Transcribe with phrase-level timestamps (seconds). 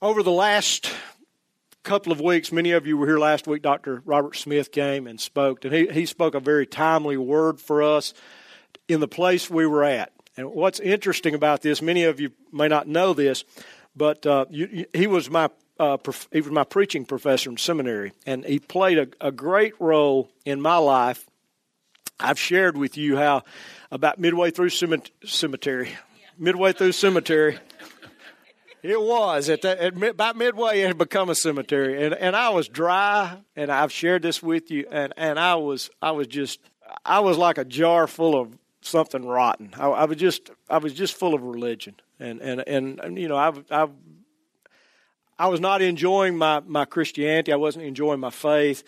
[0.00, 0.92] Over the last
[1.82, 3.62] couple of weeks, many of you were here last week.
[3.62, 4.00] Dr.
[4.04, 8.14] Robert Smith came and spoke, and he, he spoke a very timely word for us
[8.86, 10.12] in the place we were at.
[10.36, 13.42] And what's interesting about this, many of you may not know this,
[13.96, 15.50] but uh, you, you, he was my
[15.80, 19.74] uh, prof- he was my preaching professor in seminary, and he played a, a great
[19.80, 21.26] role in my life.
[22.20, 23.42] I've shared with you how
[23.90, 24.70] about midway through
[25.24, 25.90] cemetery,
[26.38, 27.58] midway through cemetery.
[28.82, 30.80] It was at, at about midway.
[30.80, 34.70] It had become a cemetery, and and I was dry, and I've shared this with
[34.70, 36.60] you, and and I was I was just
[37.04, 39.72] I was like a jar full of something rotten.
[39.76, 43.28] I, I was just I was just full of religion, and and and, and you
[43.28, 43.88] know I I
[45.38, 47.52] I was not enjoying my my Christianity.
[47.52, 48.84] I wasn't enjoying my faith.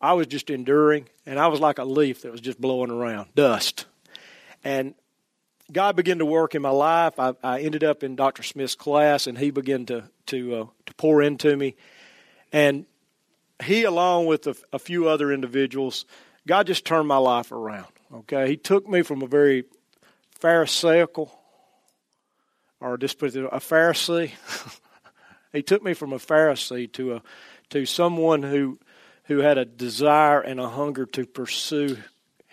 [0.00, 3.28] I was just enduring, and I was like a leaf that was just blowing around,
[3.34, 3.86] dust.
[4.62, 4.94] And
[5.72, 7.18] God began to work in my life.
[7.18, 8.42] I, I ended up in Dr.
[8.42, 11.74] Smith's class, and he began to to uh, to pour into me.
[12.52, 12.86] And
[13.64, 16.04] he, along with a, a few other individuals,
[16.46, 17.86] God just turned my life around.
[18.12, 19.64] Okay, He took me from a very
[20.38, 21.36] Pharisaical,
[22.80, 24.32] or just put it, a Pharisee.
[25.52, 27.22] he took me from a Pharisee to a
[27.70, 28.78] to someone who
[29.24, 31.96] who had a desire and a hunger to pursue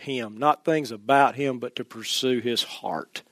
[0.03, 3.23] him, not things about him, but to pursue his heart.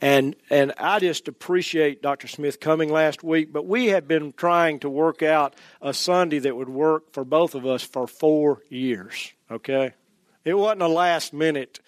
[0.00, 2.26] And and I just appreciate Dr.
[2.26, 6.56] Smith coming last week, but we have been trying to work out a Sunday that
[6.56, 9.32] would work for both of us for four years.
[9.50, 9.92] Okay,
[10.44, 11.80] it wasn't a last minute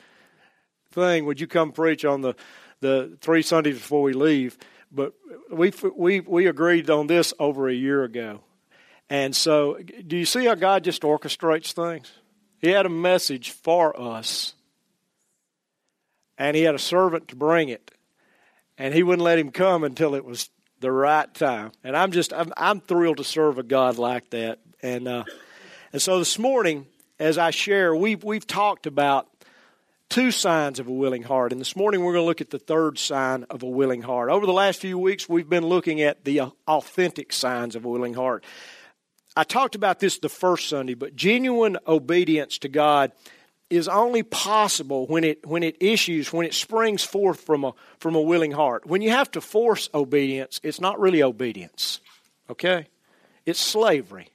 [0.91, 1.25] thing.
[1.25, 2.35] Would you come preach on the
[2.81, 4.59] the three Sundays before we leave?
[4.91, 5.15] But
[5.51, 8.43] we we we agreed on this over a year ago,
[9.09, 12.13] and so do you see how God just orchestrates things?
[12.63, 14.55] He had a message for us,
[16.39, 17.91] and he had a servant to bring it,
[18.79, 21.73] and he wouldn't let him come until it was the right time.
[21.83, 24.61] And I'm just I'm, I'm thrilled to serve a God like that.
[24.81, 25.25] And uh,
[25.93, 26.87] and so this morning,
[27.19, 29.29] as I share, we've we've talked about
[30.09, 31.51] two signs of a willing heart.
[31.51, 34.31] And this morning we're going to look at the third sign of a willing heart.
[34.31, 38.15] Over the last few weeks, we've been looking at the authentic signs of a willing
[38.15, 38.45] heart.
[39.37, 43.13] I talked about this the first Sunday, but genuine obedience to God
[43.71, 48.15] is only possible when it when it issues when it springs forth from a from
[48.15, 48.87] a willing heart.
[48.87, 52.01] When you have to force obedience, it's not really obedience.
[52.51, 52.89] Okay?
[53.47, 54.29] It's slavery.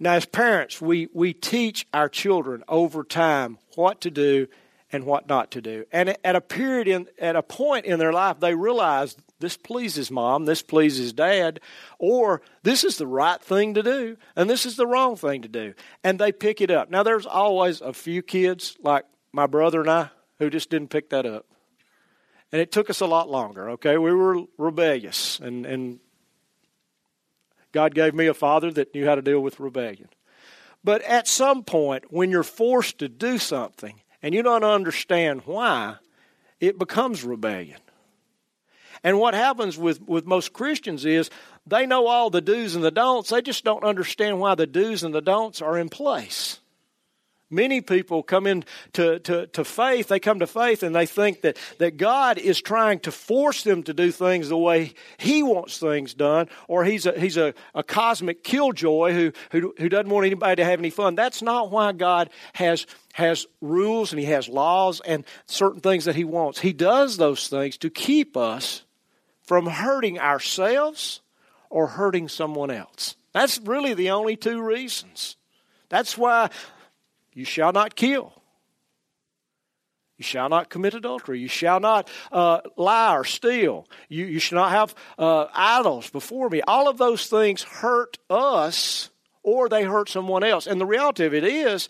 [0.00, 4.48] Now as parents, we we teach our children over time what to do
[4.90, 5.84] and what not to do.
[5.92, 10.10] And at a period in at a point in their life they realize this pleases
[10.10, 11.60] mom, this pleases dad,
[11.98, 15.48] or this is the right thing to do, and this is the wrong thing to
[15.48, 15.74] do.
[16.02, 16.90] And they pick it up.
[16.90, 21.10] Now, there's always a few kids, like my brother and I, who just didn't pick
[21.10, 21.46] that up.
[22.50, 23.98] And it took us a lot longer, okay?
[23.98, 26.00] We were rebellious, and, and
[27.72, 30.08] God gave me a father that knew how to deal with rebellion.
[30.82, 35.96] But at some point, when you're forced to do something and you don't understand why,
[36.60, 37.78] it becomes rebellion.
[39.02, 41.30] And what happens with, with most Christians is
[41.66, 45.02] they know all the do's and the don'ts, they just don't understand why the do's
[45.02, 46.60] and the don'ts are in place.
[47.50, 48.66] Many people come into
[49.20, 53.00] to, to faith, they come to faith and they think that, that God is trying
[53.00, 57.18] to force them to do things the way He wants things done, or He's a,
[57.18, 61.14] he's a, a cosmic killjoy who, who, who doesn't want anybody to have any fun.
[61.14, 66.16] That's not why God has, has rules and He has laws and certain things that
[66.16, 66.58] He wants.
[66.58, 68.82] He does those things to keep us
[69.48, 71.22] from hurting ourselves
[71.70, 73.16] or hurting someone else.
[73.32, 75.38] That's really the only two reasons.
[75.88, 76.50] That's why
[77.32, 78.34] you shall not kill.
[80.18, 81.40] You shall not commit adultery.
[81.40, 83.88] You shall not uh, lie or steal.
[84.10, 86.60] You, you shall not have uh, idols before me.
[86.60, 89.08] All of those things hurt us
[89.42, 90.66] or they hurt someone else.
[90.66, 91.88] And the reality of it is,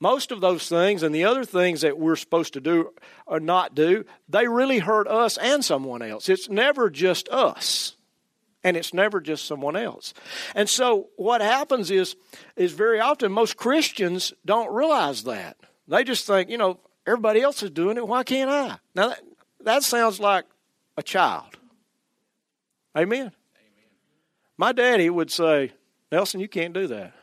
[0.00, 2.90] most of those things and the other things that we're supposed to do
[3.26, 6.28] or not do, they really hurt us and someone else.
[6.28, 7.96] It's never just us.
[8.64, 10.12] And it's never just someone else.
[10.54, 12.16] And so what happens is
[12.56, 15.56] is very often most Christians don't realize that.
[15.88, 18.78] They just think, you know, everybody else is doing it, why can't I?
[18.94, 19.20] Now that,
[19.60, 20.44] that sounds like
[20.96, 21.56] a child.
[22.96, 23.20] Amen.
[23.20, 23.32] Amen.
[24.58, 25.72] My daddy would say,
[26.12, 27.14] Nelson, you can't do that.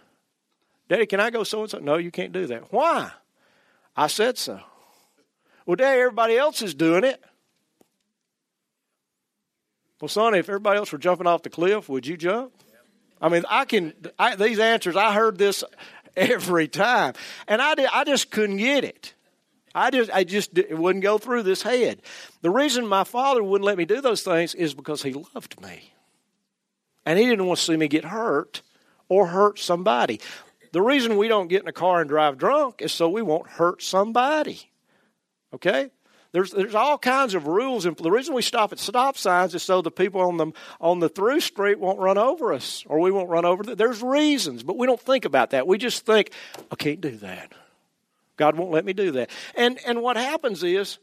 [0.90, 1.80] Daddy, can I go so and so?
[1.80, 2.72] No, you can't do that.
[2.72, 3.12] Why?
[3.96, 4.60] I said so.
[5.66, 7.22] Well, Daddy, everybody else is doing it.
[10.00, 12.54] Well, Sonny, if everybody else were jumping off the cliff, would you jump?
[13.20, 15.64] I mean, I can, I, these answers, I heard this
[16.16, 17.14] every time.
[17.48, 19.14] And I, did, I just couldn't get it.
[19.74, 22.02] I just, I just it wouldn't go through this head.
[22.42, 25.94] The reason my father wouldn't let me do those things is because he loved me.
[27.06, 28.62] And he didn't want to see me get hurt
[29.10, 30.20] or hurt somebody.
[30.78, 33.50] The reason we don't get in a car and drive drunk is so we won't
[33.50, 34.70] hurt somebody.
[35.52, 35.90] Okay?
[36.34, 39.64] There's, there's all kinds of rules, and the reason we stop at stop signs is
[39.64, 43.10] so the people on the on the through street won't run over us, or we
[43.10, 43.76] won't run over them.
[43.76, 45.66] There's reasons, but we don't think about that.
[45.66, 46.30] We just think,
[46.72, 47.54] I can't do that.
[48.36, 49.32] God won't let me do that.
[49.56, 51.00] And and what happens is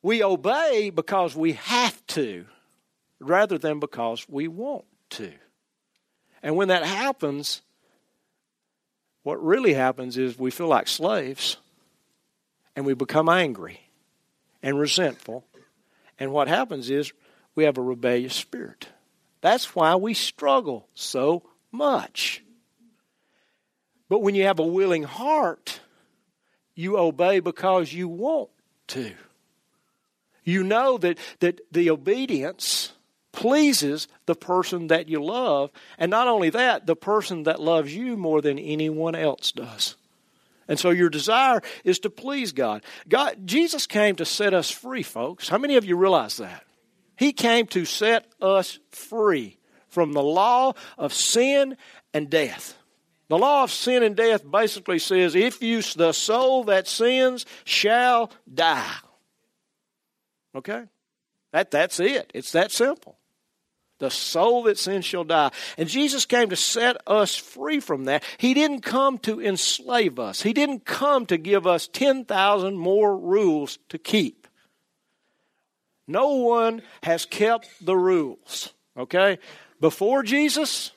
[0.00, 2.46] we obey because we have to,
[3.20, 5.30] rather than because we want to.
[6.42, 7.60] And when that happens,
[9.22, 11.56] what really happens is we feel like slaves
[12.74, 13.80] and we become angry
[14.62, 15.44] and resentful.
[16.18, 17.12] And what happens is
[17.54, 18.88] we have a rebellious spirit.
[19.40, 22.42] That's why we struggle so much.
[24.08, 25.80] But when you have a willing heart,
[26.74, 28.50] you obey because you want
[28.88, 29.12] to.
[30.44, 32.92] You know that, that the obedience
[33.32, 35.70] pleases the person that you love.
[35.98, 39.96] And not only that, the person that loves you more than anyone else does.
[40.68, 42.82] And so your desire is to please God.
[43.08, 45.48] God Jesus came to set us free, folks.
[45.48, 46.64] How many of you realize that?
[47.16, 49.58] He came to set us free
[49.88, 51.76] from the law of sin
[52.14, 52.76] and death.
[53.28, 58.30] The law of sin and death basically says if you the soul that sins shall
[58.52, 58.96] die.
[60.54, 60.84] Okay?
[61.52, 62.30] That that's it.
[62.34, 63.18] It's that simple.
[64.02, 65.52] The soul that sins shall die.
[65.78, 68.24] And Jesus came to set us free from that.
[68.36, 73.78] He didn't come to enslave us, He didn't come to give us 10,000 more rules
[73.90, 74.48] to keep.
[76.08, 79.38] No one has kept the rules, okay?
[79.80, 80.90] Before Jesus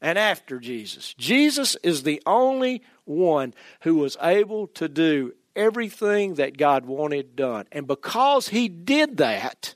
[0.00, 1.12] and after Jesus.
[1.18, 3.52] Jesus is the only one
[3.82, 7.66] who was able to do everything that God wanted done.
[7.70, 9.74] And because He did that,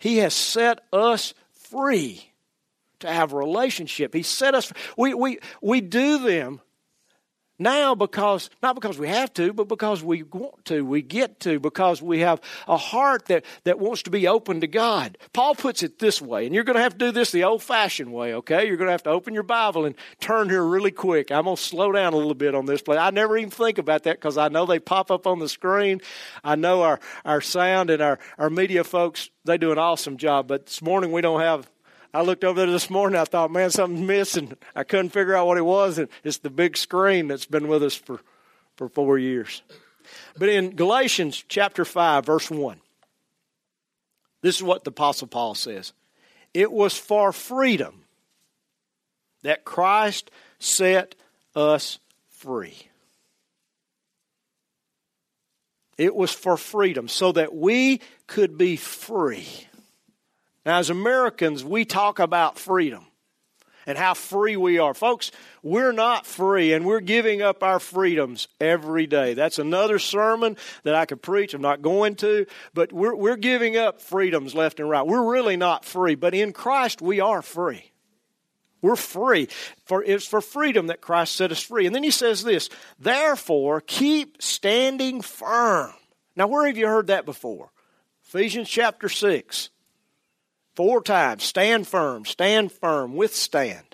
[0.00, 2.26] he has set us free
[2.98, 4.12] to have a relationship.
[4.12, 6.60] He set us we we we do them
[7.60, 11.60] now because not because we have to but because we want to we get to
[11.60, 15.18] because we have a heart that that wants to be open to god.
[15.32, 17.62] Paul puts it this way and you're going to have to do this the old
[17.62, 18.66] fashioned way okay?
[18.66, 21.30] You're going to have to open your bible and turn here really quick.
[21.30, 23.78] I'm going to slow down a little bit on this place i never even think
[23.78, 26.00] about that because i know they pop up on the screen.
[26.42, 30.48] I know our our sound and our our media folks they do an awesome job
[30.48, 31.68] but this morning we don't have
[32.12, 33.20] I looked over there this morning.
[33.20, 34.56] I thought, man, something's missing.
[34.74, 35.98] I couldn't figure out what it was.
[35.98, 38.20] And it's the big screen that's been with us for,
[38.76, 39.62] for four years.
[40.36, 42.80] But in Galatians chapter 5, verse 1,
[44.42, 45.92] this is what the Apostle Paul says
[46.52, 48.04] It was for freedom
[49.42, 51.14] that Christ set
[51.54, 51.98] us
[52.28, 52.76] free.
[55.96, 59.46] It was for freedom, so that we could be free.
[60.64, 63.06] Now, as Americans, we talk about freedom
[63.86, 64.94] and how free we are.
[64.94, 65.30] Folks,
[65.62, 69.34] we're not free and we're giving up our freedoms every day.
[69.34, 71.54] That's another sermon that I could preach.
[71.54, 75.06] I'm not going to, but we're, we're giving up freedoms left and right.
[75.06, 77.90] We're really not free, but in Christ we are free.
[78.82, 79.48] We're free.
[79.86, 81.86] For it's for freedom that Christ set us free.
[81.86, 82.68] And then he says this,
[82.98, 85.92] therefore keep standing firm.
[86.36, 87.70] Now, where have you heard that before?
[88.24, 89.70] Ephesians chapter 6.
[90.80, 91.44] Four times.
[91.44, 93.84] Stand firm, stand firm, withstand.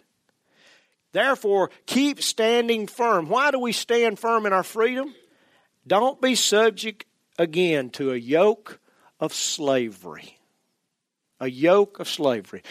[1.11, 3.29] Therefore, keep standing firm.
[3.29, 5.13] Why do we stand firm in our freedom?
[5.85, 7.05] Don't be subject
[7.41, 8.79] again to a yoke
[9.19, 10.39] of slavery.
[11.41, 12.63] A yoke of slavery.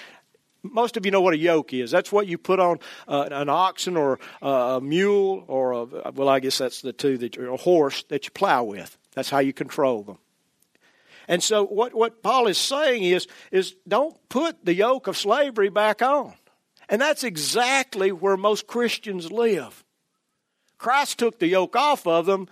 [0.63, 1.91] Most of you know what a yoke is.
[1.91, 2.79] That's what you put on
[3.09, 7.35] uh, an oxen or a mule or a, well, I guess that's the two that
[7.35, 8.97] a horse that you plow with.
[9.13, 10.19] That's how you control them.
[11.27, 15.69] And so what, what Paul is saying is, is don't put the yoke of slavery
[15.69, 16.33] back on.
[16.89, 19.83] And that's exactly where most Christians live.
[20.77, 22.47] Christ took the yoke off of them.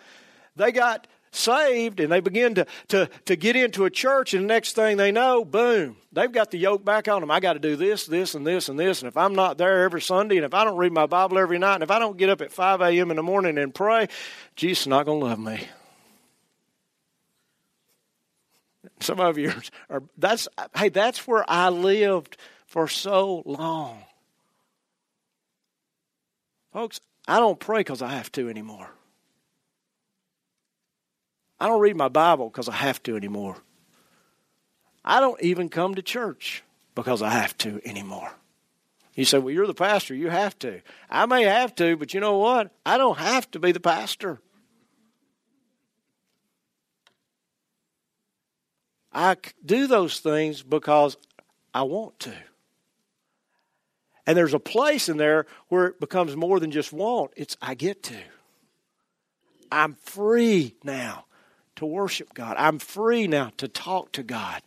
[0.56, 4.48] They got saved and they begin to, to, to get into a church, and the
[4.48, 7.32] next thing they know, boom, they've got the yoke back on them.
[7.32, 9.01] I got to do this, this, and this, and this.
[9.01, 11.60] And if I'm not there every Sunday, and if I don't read my Bible every
[11.60, 13.10] night, and if I don't get up at 5 a.m.
[13.12, 14.08] in the morning and pray,
[14.56, 15.68] Jesus is not going to love me.
[19.00, 19.54] Some of you
[19.90, 24.04] are, that's, hey, that's where I lived for so long.
[26.72, 28.90] Folks, I don't pray because I have to anymore.
[31.60, 33.58] I don't read my Bible because I have to anymore.
[35.06, 36.63] I don't even come to church
[36.96, 38.32] because I have to anymore.
[39.13, 40.16] You say, well, you're the pastor.
[40.16, 40.82] You have to.
[41.10, 42.72] I may have to, but you know what?
[42.86, 44.40] I don't have to be the pastor.
[49.13, 51.17] I do those things because
[51.74, 52.34] I want to.
[54.25, 57.75] And there's a place in there where it becomes more than just want, it's I
[57.75, 58.17] get to.
[59.72, 61.25] I'm free now
[61.75, 62.55] to worship God.
[62.58, 64.62] I'm free now to talk to God.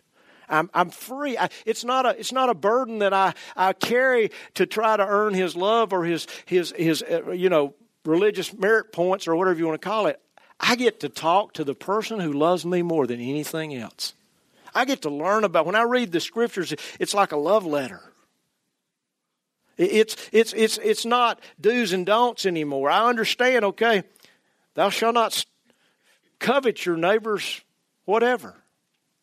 [0.49, 1.37] I'm, I'm free.
[1.38, 5.07] I, it's, not a, it's not a burden that I, I carry to try to
[5.07, 7.75] earn His love or His, his, his uh, you know,
[8.05, 10.21] religious merit points or whatever you want to call it.
[10.61, 14.15] I get to talk to the person who loves me more than anything else.
[14.76, 18.02] I get to learn about, when I read the scriptures, it's like a love letter.
[19.78, 22.90] It's, it's, it's, it's not do's and don'ts anymore.
[22.90, 24.04] I understand, okay,
[24.75, 25.45] thou shalt not
[26.38, 27.62] covet your neighbor's
[28.04, 28.54] whatever.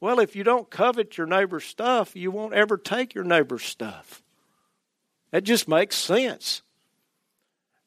[0.02, 4.24] Well, if you don't covet your neighbor's stuff, you won't ever take your neighbor's stuff.
[5.32, 6.64] That just makes sense.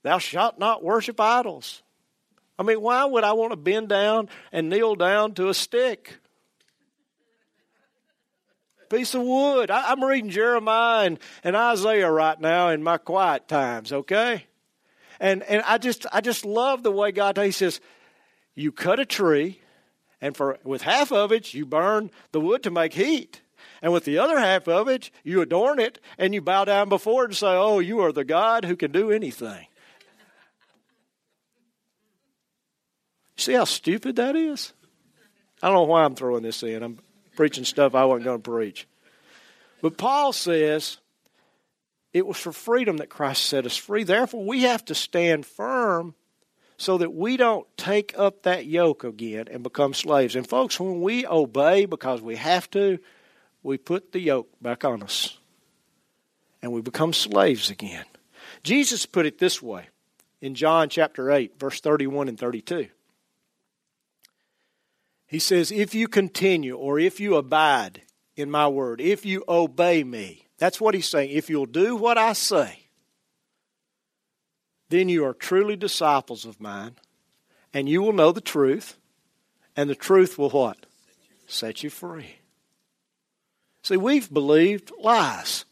[0.03, 1.83] Thou shalt not worship idols.
[2.59, 6.19] I mean, why would I want to bend down and kneel down to a stick?
[8.89, 9.71] Piece of wood.
[9.71, 14.45] I, am reading Jeremiah and, and Isaiah right now in my quiet times, okay?
[15.19, 17.81] And and I just I just love the way God he says,
[18.55, 19.61] you cut a tree
[20.21, 23.43] and for with half of it you burn the wood to make heat.
[23.83, 27.25] And with the other half of it, you adorn it and you bow down before
[27.25, 29.67] it and say, Oh, you are the God who can do anything.
[33.37, 34.73] See how stupid that is?
[35.63, 36.83] I don't know why I'm throwing this in.
[36.83, 36.99] I'm
[37.37, 38.89] preaching stuff I wasn't going to preach.
[39.83, 40.99] But Paul says
[42.13, 44.03] it was for freedom that Christ set us free.
[44.03, 46.15] Therefore, we have to stand firm
[46.79, 50.37] so that we don't take up that yoke again and become slaves.
[50.37, 52.99] And folks, when we obey because we have to,
[53.63, 55.39] we put the yoke back on us
[56.63, 58.05] and we become slaves again.
[58.63, 59.89] Jesus put it this way
[60.41, 62.89] in John chapter 8, verse 31 and 32.
[65.27, 68.03] He says, If you continue or if you abide
[68.37, 71.31] in my word, if you obey me, that's what he's saying.
[71.31, 72.87] If you'll do what I say,
[74.89, 76.97] then you are truly disciples of mine,
[77.75, 78.97] and you will know the truth,
[79.77, 80.87] and the truth will what?
[81.47, 82.37] Set you free.
[83.83, 85.65] See, we've believed lies.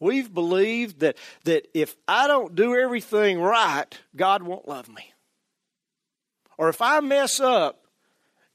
[0.00, 5.12] We've believed that, that if I don't do everything right, God won't love me.
[6.58, 7.83] Or if I mess up,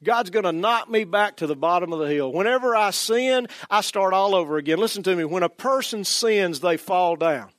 [0.04, 2.32] God's going to knock me back to the bottom of the hill.
[2.32, 4.80] Whenever I sin, I start all over again.
[4.80, 5.26] Listen to me.
[5.26, 7.50] When a person sins, they fall down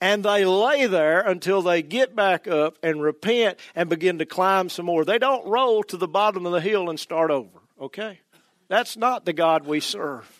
[0.00, 4.68] and they lay there until they get back up and repent and begin to climb
[4.68, 5.04] some more.
[5.04, 8.20] They don't roll to the bottom of the hill and start over, okay?
[8.68, 10.39] That's not the God we serve.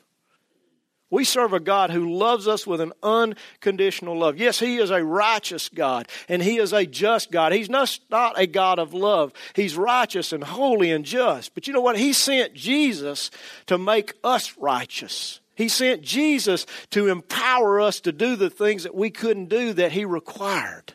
[1.11, 4.38] We serve a God who loves us with an unconditional love.
[4.38, 7.52] Yes, He is a righteous God and He is a just God.
[7.52, 9.33] He's not, not a God of love.
[9.55, 11.52] He's righteous and holy and just.
[11.55, 11.99] But you know what?
[11.99, 13.33] He sent Jesus
[13.67, 15.40] to make us righteous.
[15.57, 19.93] He sent Jesus to empower us to do the things that we couldn't do that
[19.93, 20.95] He required.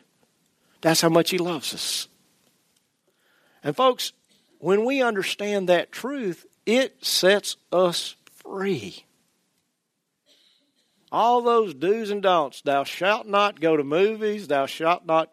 [0.80, 2.08] That's how much He loves us.
[3.62, 4.12] And, folks,
[4.58, 9.04] when we understand that truth, it sets us free.
[11.16, 12.60] All those do's and don'ts.
[12.60, 14.48] Thou shalt not go to movies.
[14.48, 15.32] Thou shalt not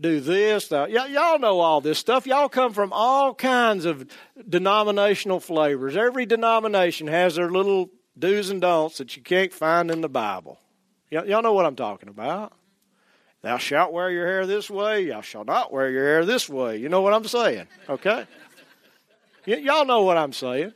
[0.00, 0.68] do this.
[0.68, 2.24] Thou, y- y'all know all this stuff.
[2.24, 4.06] Y'all come from all kinds of
[4.48, 5.96] denominational flavors.
[5.96, 10.60] Every denomination has their little do's and don'ts that you can't find in the Bible.
[11.10, 12.52] Y- y'all know what I'm talking about.
[13.42, 15.08] Thou shalt wear your hair this way.
[15.08, 16.76] Thou shalt not wear your hair this way.
[16.76, 18.24] You know what I'm saying, okay?
[19.48, 20.74] y- y'all know what I'm saying.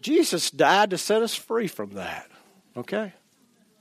[0.00, 2.30] Jesus died to set us free from that,
[2.76, 3.14] okay?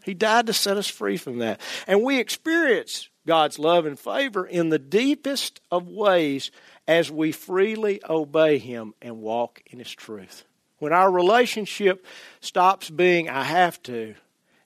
[0.04, 1.60] He died to set us free from that.
[1.88, 6.52] And we experience God's love and favor in the deepest of ways
[6.88, 10.46] as we freely obey Him and walk in His truth.
[10.78, 12.06] When our relationship
[12.40, 14.16] stops being I have to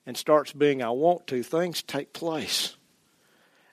[0.05, 2.75] and starts being I want to, things take place.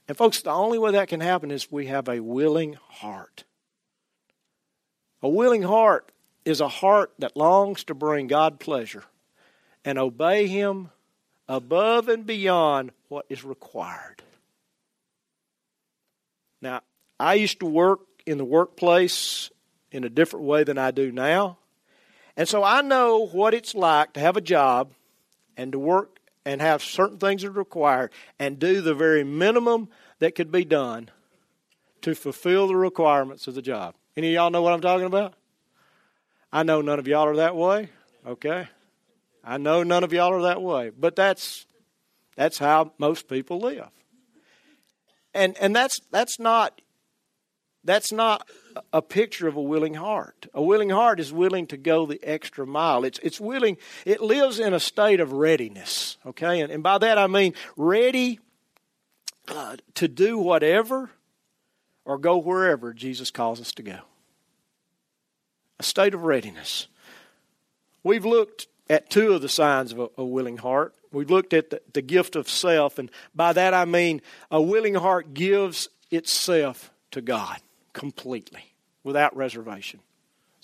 [0.07, 3.45] And, folks, the only way that can happen is we have a willing heart.
[5.23, 6.13] A willing heart
[6.47, 9.05] is a heart that longs to bring God pleasure
[9.85, 10.91] and obey Him
[11.49, 14.23] above and beyond what is required.
[16.63, 16.81] Now,
[17.21, 19.51] I used to work in the workplace
[19.91, 21.59] in a different way than I do now.
[22.37, 24.93] And so I know what it's like to have a job
[25.57, 29.89] and to work and have certain things that are required and do the very minimum
[30.21, 31.11] that could be done
[32.03, 33.95] to fulfill the requirements of the job.
[34.17, 35.35] Any of y'all know what I'm talking about?
[36.57, 37.91] I know none of y'all are that way,
[38.27, 38.67] okay?
[39.45, 41.67] I know none of y'all are that way, but that's
[42.35, 43.91] that's how most people live.
[45.35, 46.81] And and that's that's not
[47.85, 48.49] that's not
[48.91, 50.47] a picture of a willing heart.
[50.55, 53.05] A willing heart is willing to go the extra mile.
[53.05, 56.63] It's, it's willing, it lives in a state of readiness, okay?
[56.63, 58.41] And, and by that I mean ready
[59.47, 61.11] uh, to do whatever
[62.07, 63.99] or go wherever Jesus calls us to go.
[65.79, 66.87] A state of readiness.
[68.03, 70.95] We've looked at two of the signs of a, a willing heart.
[71.13, 74.95] We've looked at the, the gift of self, and by that I mean a willing
[74.95, 77.59] heart gives itself to God
[77.93, 80.01] completely, without reservation.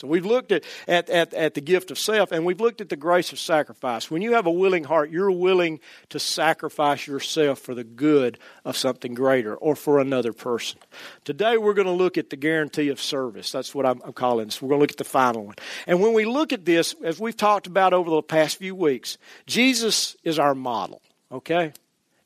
[0.02, 2.88] So we've looked at, at, at, at, the gift of self and we've looked at
[2.88, 4.11] the grace of sacrifice.
[4.11, 5.78] When you have a willing heart, you're willing
[6.09, 10.80] to sacrifice yourself for the good of something greater or for another person.
[11.23, 13.52] Today we're going to look at the guarantee of service.
[13.52, 14.61] That's what I'm, I'm calling this.
[14.61, 15.54] We're going to look at the final one.
[15.87, 19.18] And when we look at this, as we've talked about over the past few weeks,
[19.47, 21.75] Jesus is our model, okay?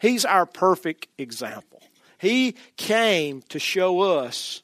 [0.00, 1.82] He's our perfect example.
[2.16, 4.62] He came to show us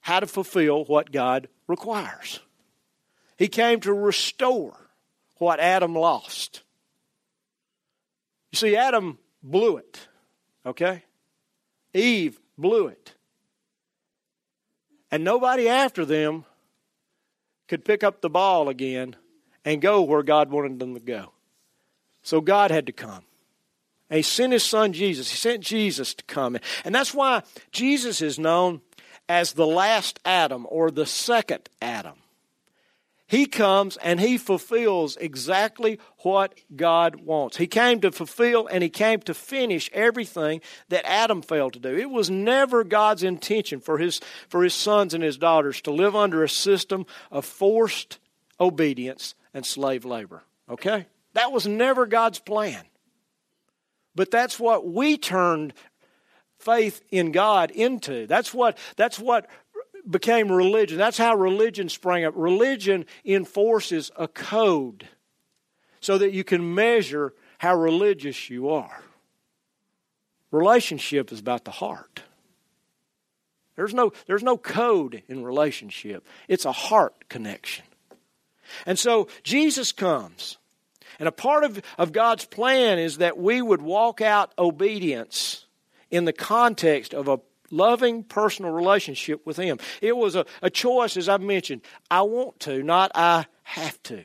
[0.00, 2.40] how to fulfill what God requires.
[3.36, 4.76] He came to restore
[5.36, 6.62] what Adam lost.
[8.52, 10.08] You see, Adam blew it,
[10.66, 11.04] okay?
[11.94, 13.14] Eve blew it.
[15.10, 16.44] And nobody after them
[17.68, 19.16] could pick up the ball again
[19.64, 21.32] and go where God wanted them to go.
[22.22, 23.24] So God had to come.
[24.08, 25.30] And he sent his son Jesus.
[25.30, 26.58] He sent Jesus to come.
[26.84, 28.80] And that's why Jesus is known
[29.30, 32.16] as the last Adam or the second Adam.
[33.28, 37.56] He comes and he fulfills exactly what God wants.
[37.56, 41.96] He came to fulfill and he came to finish everything that Adam failed to do.
[41.96, 46.16] It was never God's intention for his, for his sons and his daughters to live
[46.16, 48.18] under a system of forced
[48.58, 50.42] obedience and slave labor.
[50.68, 51.06] Okay?
[51.34, 52.82] That was never God's plan.
[54.16, 55.72] But that's what we turned
[56.60, 58.26] faith in God into.
[58.26, 59.48] That's what, that's what
[60.08, 60.98] became religion.
[60.98, 62.34] That's how religion sprang up.
[62.36, 65.08] Religion enforces a code
[66.00, 69.02] so that you can measure how religious you are.
[70.50, 72.22] Relationship is about the heart.
[73.76, 77.84] There's no, there's no code in relationship, it's a heart connection.
[78.86, 80.58] And so Jesus comes.
[81.18, 85.66] And a part of, of God's plan is that we would walk out obedience
[86.10, 89.78] in the context of a loving personal relationship with Him.
[90.00, 91.82] It was a, a choice, as I've mentioned.
[92.10, 94.24] I want to, not I have to.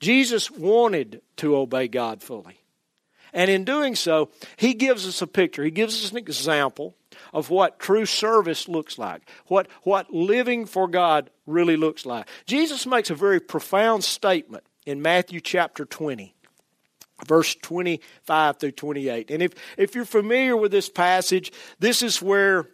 [0.00, 2.60] Jesus wanted to obey God fully.
[3.32, 6.96] And in doing so, he gives us a picture, he gives us an example
[7.32, 12.26] of what true service looks like, what, what living for God really looks like.
[12.46, 16.34] Jesus makes a very profound statement in Matthew chapter 20
[17.26, 19.30] verse 25 through 28.
[19.30, 22.68] And if, if you're familiar with this passage, this is where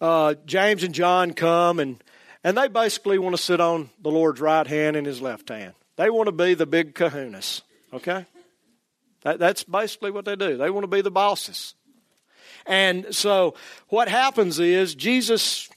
[0.00, 2.02] uh, James and John come and,
[2.42, 5.74] and they basically want to sit on the Lord's right hand and his left hand.
[5.96, 8.26] They want to be the big kahunas, okay?
[9.22, 10.56] That, that's basically what they do.
[10.56, 11.74] They want to be the bosses.
[12.66, 13.54] And so
[13.88, 15.68] what happens is Jesus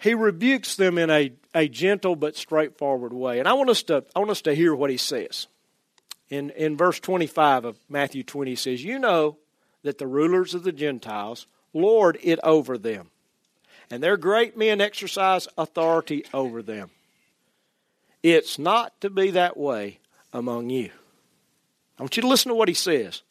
[0.00, 3.40] he rebukes them in a, a gentle but straightforward way.
[3.40, 5.48] And I want us to I want us to hear what he says.
[6.30, 9.38] In in verse 25 of Matthew 20 he says, "You know
[9.82, 13.10] that the rulers of the Gentiles lord it over them,
[13.90, 16.90] and their great men exercise authority over them.
[18.22, 19.98] It's not to be that way
[20.32, 20.92] among you."
[21.98, 23.22] I want you to listen to what he says.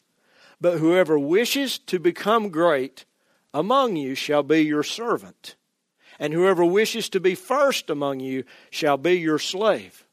[0.60, 3.06] But whoever wishes to become great
[3.54, 5.54] among you shall be your servant
[6.18, 10.04] and whoever wishes to be first among you shall be your slave.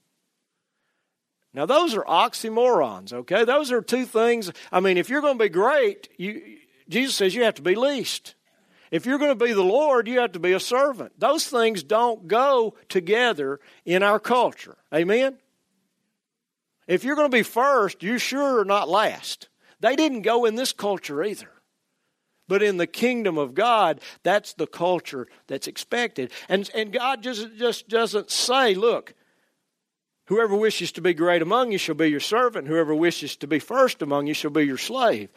[1.54, 3.46] Now, those are oxymorons, okay?
[3.46, 4.52] Those are two things.
[4.72, 6.58] I mean, if you're going to be great, you,
[6.90, 8.36] Jesus says you have to be least.
[8.92, 11.14] If you're going to be the Lord, you have to be a servant.
[11.18, 14.78] Those things don't go together in our culture.
[14.94, 15.38] Amen?
[16.88, 19.48] If you're going to be first, you sure are not last.
[19.80, 21.50] They didn't go in this culture either.
[22.48, 26.32] But in the kingdom of God, that's the culture that's expected.
[26.48, 29.14] And, and God just, just doesn't say, look,
[30.26, 33.60] whoever wishes to be great among you shall be your servant, whoever wishes to be
[33.60, 35.30] first among you shall be your slave.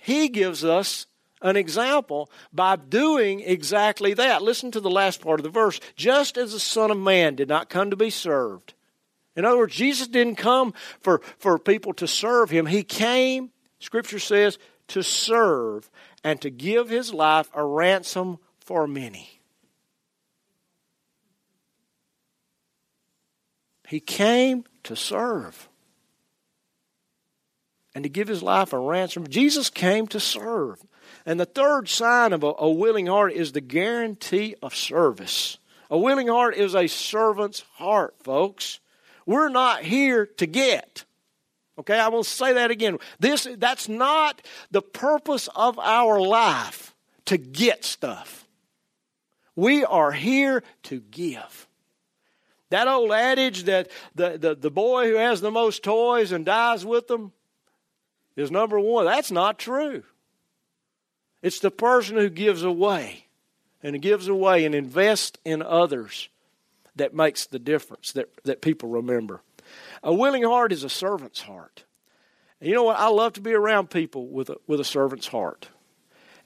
[0.00, 1.06] He gives us
[1.42, 4.42] an example by doing exactly that.
[4.42, 5.80] Listen to the last part of the verse.
[5.96, 8.74] Just as the Son of Man did not come to be served.
[9.36, 12.66] In other words, Jesus didn't come for, for people to serve him.
[12.66, 14.58] He came, Scripture says,
[14.88, 15.88] to serve
[16.28, 19.40] and to give his life a ransom for many.
[23.88, 25.70] He came to serve
[27.94, 29.26] and to give his life a ransom.
[29.26, 30.78] Jesus came to serve.
[31.24, 35.56] And the third sign of a, a willing heart is the guarantee of service.
[35.88, 38.80] A willing heart is a servant's heart, folks.
[39.24, 41.06] We're not here to get.
[41.78, 42.98] Okay, I will say that again.
[43.20, 46.94] This that's not the purpose of our life
[47.26, 48.46] to get stuff.
[49.54, 51.68] We are here to give.
[52.70, 56.84] That old adage that the, the, the boy who has the most toys and dies
[56.84, 57.32] with them
[58.36, 59.06] is number one.
[59.06, 60.02] That's not true.
[61.42, 63.26] It's the person who gives away
[63.82, 66.28] and gives away and invests in others
[66.96, 69.40] that makes the difference that, that people remember.
[70.02, 71.84] A willing heart is a servant's heart.
[72.60, 72.98] And you know what?
[72.98, 75.68] I love to be around people with a, with a servant's heart.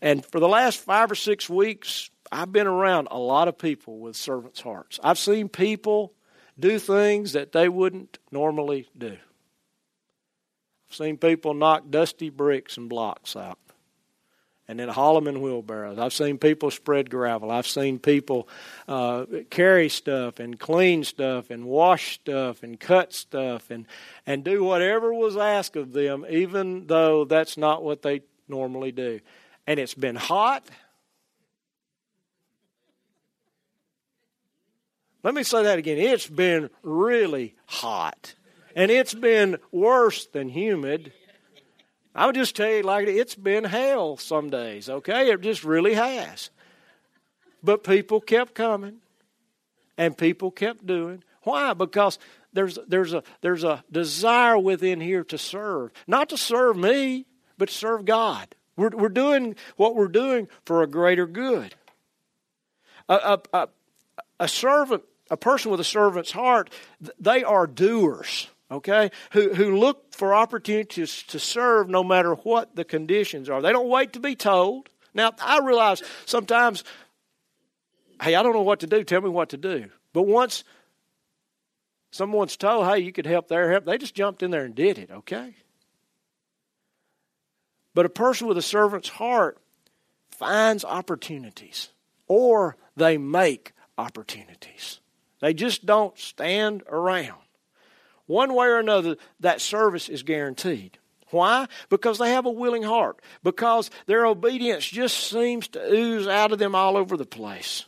[0.01, 3.99] And for the last five or six weeks, I've been around a lot of people
[3.99, 4.99] with servants' hearts.
[5.03, 6.13] I've seen people
[6.59, 9.17] do things that they wouldn't normally do.
[10.91, 13.59] I've seen people knock dusty bricks and blocks out
[14.69, 15.99] and then haul them in wheelbarrows.
[15.99, 17.51] I've seen people spread gravel.
[17.51, 18.49] I've seen people
[18.89, 23.87] uh, carry stuff and clean stuff and wash stuff and cut stuff and,
[24.27, 29.21] and do whatever was asked of them, even though that's not what they normally do.
[29.67, 30.65] And it's been hot
[35.23, 35.99] Let me say that again.
[35.99, 38.35] It's been really hot.
[38.75, 41.13] And it's been worse than humid.
[42.15, 45.31] I would just tell you like it's been hell some days, okay?
[45.31, 46.51] It just really has.
[47.63, 48.99] But people kept coming
[49.97, 51.25] and people kept doing.
[51.43, 51.75] Why?
[51.75, 52.19] Because
[52.53, 55.93] there's there's a there's a desire within here to serve.
[56.07, 58.55] Not to serve me, but to serve God.
[58.77, 61.75] We're we're doing what we're doing for a greater good.
[63.09, 63.69] A, a, a,
[64.41, 66.69] a servant a person with a servant's heart,
[67.19, 72.85] they are doers, okay, who, who look for opportunities to serve no matter what the
[72.85, 73.63] conditions are.
[73.63, 74.89] They don't wait to be told.
[75.15, 76.85] Now, I realize sometimes,
[78.21, 79.05] hey, I don't know what to do.
[79.05, 79.91] Tell me what to do.
[80.13, 80.65] But once
[82.11, 84.99] someone's told, hey, you could help there, help, they just jumped in there and did
[84.99, 85.55] it, okay?
[87.95, 89.59] But a person with a servant's heart
[90.31, 91.91] finds opportunities
[92.27, 95.01] or they make opportunities.
[95.41, 97.42] They just don't stand around.
[98.27, 100.99] One way or another, that service is guaranteed.
[101.31, 101.67] Why?
[101.89, 103.21] Because they have a willing heart.
[103.43, 107.87] Because their obedience just seems to ooze out of them all over the place.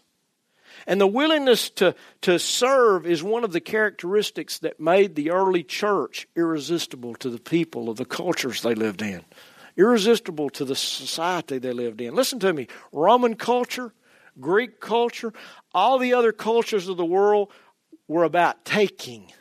[0.87, 5.63] And the willingness to, to serve is one of the characteristics that made the early
[5.63, 9.23] church irresistible to the people of the cultures they lived in,
[9.77, 12.15] irresistible to the society they lived in.
[12.15, 13.93] Listen to me Roman culture,
[14.41, 15.33] Greek culture,
[15.73, 17.51] all the other cultures of the world
[18.07, 19.33] were about taking,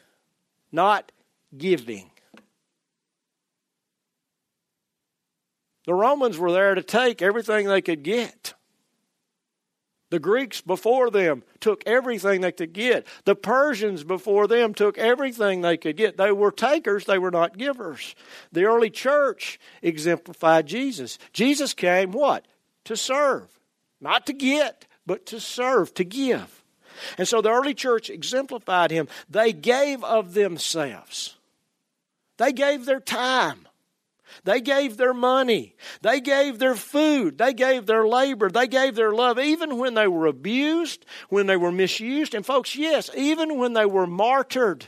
[0.74, 1.12] not
[1.56, 2.10] giving.
[5.86, 8.54] The Romans were there to take everything they could get.
[10.10, 13.08] The Greeks before them took everything they could get.
[13.26, 16.18] The Persians before them took everything they could get.
[16.18, 18.14] They were takers, they were not givers.
[18.52, 21.18] The early church exemplified Jesus.
[21.34, 22.46] Jesus came what?
[22.86, 23.48] To serve,
[24.00, 26.63] not to get, but to serve, to give.
[27.18, 29.08] And so the early church exemplified him.
[29.30, 31.36] They gave of themselves,
[32.38, 33.68] they gave their time.
[34.46, 35.76] They gave their money.
[36.02, 37.38] They gave their food.
[37.38, 38.50] They gave their labor.
[38.50, 42.34] They gave their love, even when they were abused, when they were misused.
[42.34, 44.88] And, folks, yes, even when they were martyred.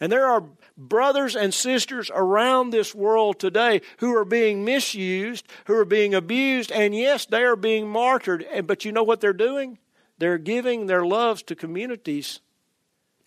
[0.00, 0.44] And there are
[0.78, 6.70] brothers and sisters around this world today who are being misused, who are being abused,
[6.72, 8.46] and yes, they are being martyred.
[8.64, 9.78] But you know what they're doing?
[10.18, 12.40] They're giving their loves to communities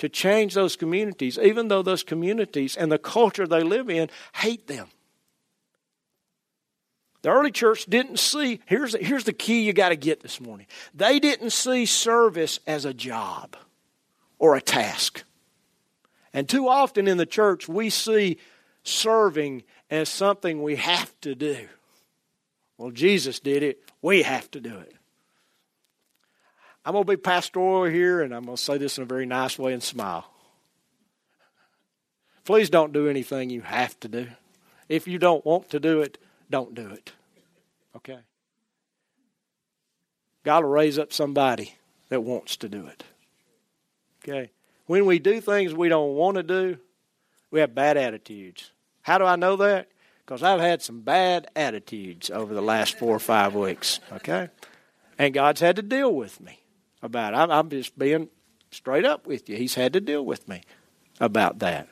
[0.02, 4.66] to change those communities, even though those communities and the culture they live in hate
[4.66, 4.88] them.
[7.22, 10.42] The early church didn't see, here's the, here's the key you got to get this
[10.42, 10.66] morning.
[10.96, 13.56] They didn't see service as a job
[14.40, 15.24] or a task.
[16.34, 18.38] And too often in the church, we see
[18.84, 21.68] serving as something we have to do.
[22.78, 23.84] Well, Jesus did it.
[24.02, 24.96] We have to do it.
[26.84, 29.26] I'm going to be pastoral here, and I'm going to say this in a very
[29.26, 30.26] nice way and smile.
[32.44, 34.28] Please don't do anything you have to do.
[34.90, 36.18] If you don't want to do it,
[36.50, 37.12] don't do it.
[37.96, 38.18] Okay?
[40.44, 41.76] God will raise up somebody
[42.10, 43.04] that wants to do it.
[44.24, 44.50] Okay?
[44.92, 46.78] When we do things we don't want to do,
[47.50, 48.72] we have bad attitudes.
[49.04, 49.88] How do I know that?
[50.20, 54.50] Because I've had some bad attitudes over the last four or five weeks, okay?
[55.18, 56.60] And God's had to deal with me
[57.02, 57.38] about it.
[57.38, 58.28] I'm just being
[58.70, 59.56] straight up with you.
[59.56, 60.62] He's had to deal with me
[61.22, 61.88] about that.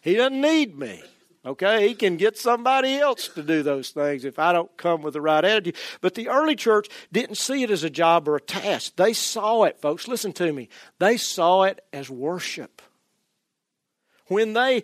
[0.00, 1.02] He doesn't need me.
[1.48, 5.14] Okay, he can get somebody else to do those things if I don't come with
[5.14, 5.76] the right attitude.
[6.02, 8.96] But the early church didn't see it as a job or a task.
[8.96, 10.06] They saw it, folks.
[10.06, 10.68] Listen to me.
[10.98, 12.82] They saw it as worship.
[14.26, 14.82] When they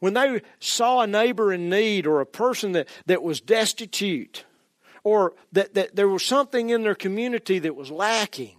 [0.00, 4.44] when they saw a neighbor in need or a person that, that was destitute
[5.04, 8.56] or that, that there was something in their community that was lacking,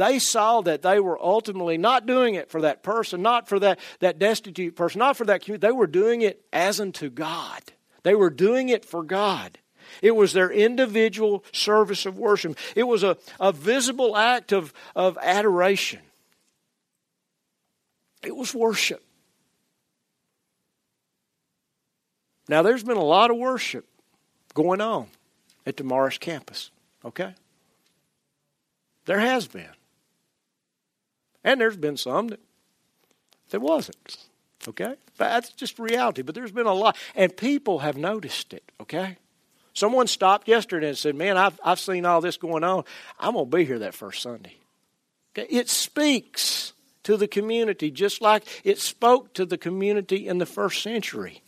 [0.00, 3.78] they saw that they were ultimately not doing it for that person, not for that,
[3.98, 5.66] that destitute person, not for that community.
[5.66, 7.60] They were doing it as unto God.
[8.02, 9.58] They were doing it for God.
[10.00, 12.56] It was their individual service of worship.
[12.74, 16.00] It was a, a visible act of, of adoration.
[18.22, 19.04] It was worship.
[22.48, 23.86] Now, there's been a lot of worship
[24.54, 25.08] going on
[25.66, 26.70] at the Morris campus,
[27.04, 27.34] okay?
[29.04, 29.68] There has been.
[31.44, 32.40] And there's been some that
[33.50, 34.16] there wasn't.
[34.68, 34.94] Okay?
[35.16, 36.22] That's just reality.
[36.22, 36.96] But there's been a lot.
[37.14, 38.70] And people have noticed it.
[38.80, 39.16] Okay?
[39.72, 42.84] Someone stopped yesterday and said, Man, I've, I've seen all this going on.
[43.18, 44.56] I'm going to be here that first Sunday.
[45.36, 45.46] Okay?
[45.50, 46.72] It speaks
[47.04, 51.42] to the community just like it spoke to the community in the first century.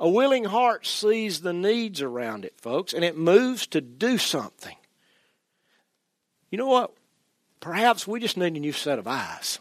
[0.00, 4.76] A willing heart sees the needs around it, folks, and it moves to do something.
[6.50, 6.94] You know what?
[7.60, 9.58] Perhaps we just need a new set of eyes.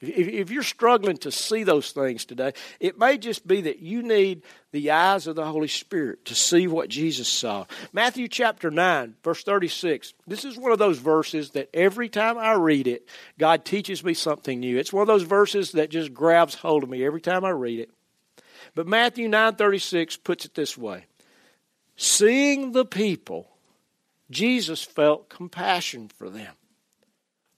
[0.00, 4.42] If, you're struggling to see those things today, it may just be that you need
[4.70, 7.66] the eyes of the Holy Spirit to see what Jesus saw.
[7.92, 10.14] Matthew chapter 9, verse 36.
[10.24, 13.08] This is one of those verses that every time I read it,
[13.40, 14.78] God teaches me something new.
[14.78, 17.80] It's one of those verses that just grabs hold of me every time I read
[17.80, 17.90] it.
[18.76, 21.06] But Matthew 9:36 puts it this way.
[21.96, 23.48] Seeing the people,
[24.30, 26.54] Jesus felt compassion for them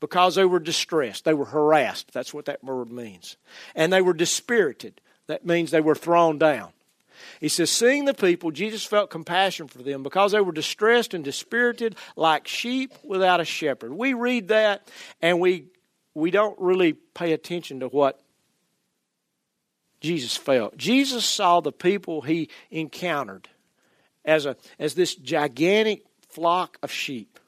[0.01, 1.25] because they were distressed.
[1.25, 2.13] They were harassed.
[2.13, 3.37] That's what that word means.
[3.75, 5.01] And they were dispirited.
[5.27, 6.73] That means they were thrown down.
[7.39, 11.23] He says, Seeing the people, Jesus felt compassion for them because they were distressed and
[11.23, 13.93] dispirited like sheep without a shepherd.
[13.93, 14.89] We read that
[15.21, 15.67] and we,
[16.15, 18.21] we don't really pay attention to what
[20.01, 20.77] Jesus felt.
[20.79, 23.49] Jesus saw the people he encountered
[24.25, 27.39] as, a, as this gigantic flock of sheep.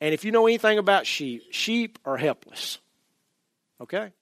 [0.00, 2.78] And if you know anything about sheep, sheep are helpless.
[3.80, 4.12] Okay?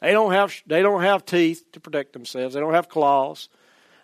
[0.00, 2.54] They don't have they don't have teeth to protect themselves.
[2.54, 3.48] They don't have claws.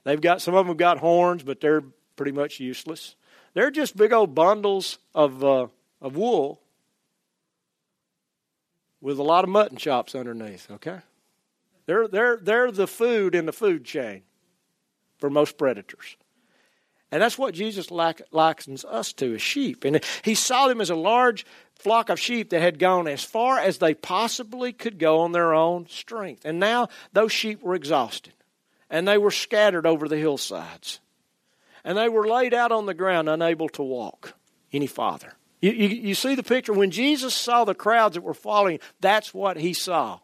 [0.05, 1.83] They've got some of them have got horns, but they're
[2.16, 3.16] pretty much useless.
[3.55, 5.68] They're just big old bundles of uh,
[6.01, 6.61] of wool
[9.01, 10.70] with a lot of mutton chops underneath.
[10.70, 10.99] Okay,
[11.87, 14.22] they're they're they're the food in the food chain
[15.18, 16.16] for most predators.
[17.12, 19.85] And that's what Jesus likens us to as sheep.
[19.85, 23.59] And he saw them as a large flock of sheep that had gone as far
[23.59, 26.45] as they possibly could go on their own strength.
[26.45, 28.33] And now those sheep were exhausted.
[28.90, 31.01] And they were scattered over the hillsides.
[31.85, 34.35] And they were laid out on the ground, unable to walk
[34.73, 35.35] any farther.
[35.61, 36.73] You, you, you see the picture?
[36.73, 40.19] When Jesus saw the crowds that were following, that's what he saw.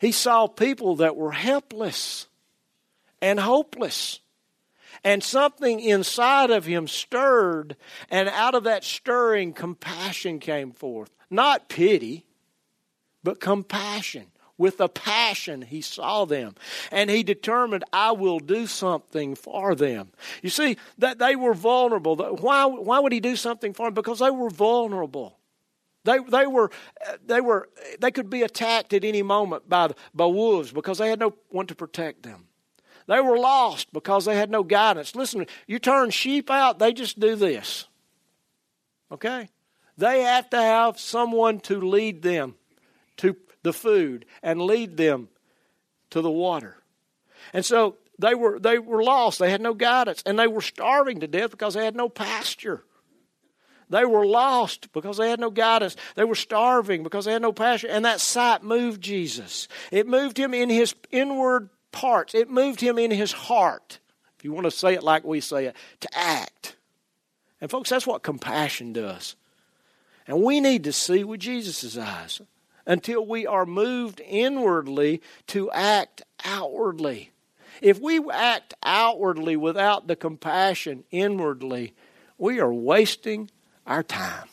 [0.00, 2.26] He saw people that were helpless
[3.20, 4.20] and hopeless.
[5.04, 7.76] And something inside of him stirred,
[8.10, 11.10] and out of that stirring, compassion came forth.
[11.30, 12.26] Not pity,
[13.22, 14.26] but compassion.
[14.56, 16.56] With a passion, he saw them.
[16.90, 20.10] And he determined, I will do something for them.
[20.42, 22.16] You see, that they were vulnerable.
[22.16, 23.94] Why, why would he do something for them?
[23.94, 25.38] Because they were vulnerable.
[26.04, 26.72] They, they, were,
[27.24, 27.68] they, were,
[28.00, 31.68] they could be attacked at any moment by, by wolves because they had no one
[31.68, 32.47] to protect them.
[33.08, 35.16] They were lost because they had no guidance.
[35.16, 37.86] Listen, you turn sheep out, they just do this.
[39.10, 39.48] Okay?
[39.96, 42.54] They have to have someone to lead them
[43.16, 45.28] to the food and lead them
[46.10, 46.76] to the water.
[47.54, 49.38] And so they were they were lost.
[49.38, 52.84] They had no guidance and they were starving to death because they had no pasture.
[53.88, 55.96] They were lost because they had no guidance.
[56.14, 57.88] They were starving because they had no pasture.
[57.88, 59.66] And that sight moved Jesus.
[59.90, 62.34] It moved him in his inward parts.
[62.34, 63.98] It moved him in his heart,
[64.38, 66.76] if you want to say it like we say it, to act.
[67.60, 69.36] And folks, that's what compassion does.
[70.26, 72.40] And we need to see with Jesus' eyes
[72.86, 77.32] until we are moved inwardly to act outwardly.
[77.80, 81.94] If we act outwardly without the compassion inwardly,
[82.36, 83.50] we are wasting
[83.86, 84.48] our time.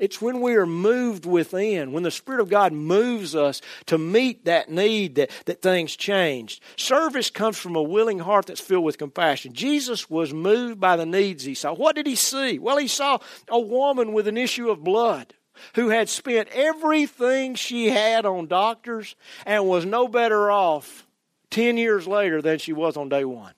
[0.00, 4.46] It's when we are moved within, when the Spirit of God moves us to meet
[4.46, 6.60] that need that, that things change.
[6.76, 9.52] Service comes from a willing heart that's filled with compassion.
[9.52, 11.74] Jesus was moved by the needs he saw.
[11.74, 12.58] What did he see?
[12.58, 15.34] Well, he saw a woman with an issue of blood
[15.74, 21.06] who had spent everything she had on doctors and was no better off
[21.50, 23.52] 10 years later than she was on day one.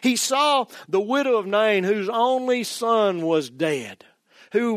[0.00, 4.04] He saw the widow of Nain whose only son was dead,
[4.52, 4.74] who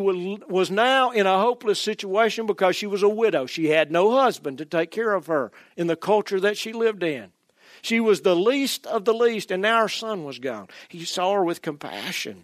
[0.48, 3.46] was now in a hopeless situation because she was a widow.
[3.46, 7.04] She had no husband to take care of her in the culture that she lived
[7.04, 7.32] in.
[7.82, 10.68] She was the least of the least, and now her son was gone.
[10.90, 12.44] He saw her with compassion.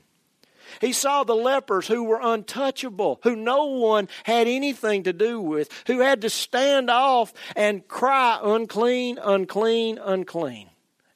[0.81, 5.69] He saw the lepers who were untouchable, who no one had anything to do with,
[5.87, 10.69] who had to stand off and cry, unclean, unclean, unclean.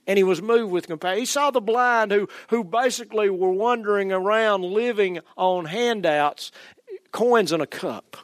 [0.10, 1.20] And he was moved with compassion.
[1.20, 6.52] He saw the blind who, who basically were wandering around living on handouts,
[7.12, 8.18] coins in a cup.